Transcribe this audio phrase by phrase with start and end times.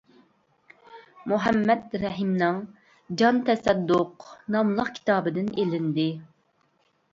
[1.31, 2.57] مۇھەممەد رەھىمنىڭ
[3.23, 4.27] «جان تەسەددۇق»
[4.57, 6.11] ناملىق كىتابىدىن ئېلىندى.